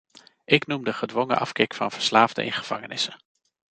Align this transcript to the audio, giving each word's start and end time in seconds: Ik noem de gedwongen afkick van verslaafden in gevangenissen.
Ik 0.45 0.67
noem 0.67 0.83
de 0.83 0.93
gedwongen 0.93 1.37
afkick 1.39 1.73
van 1.73 1.91
verslaafden 1.91 2.45
in 2.45 2.51
gevangenissen. 2.53 3.15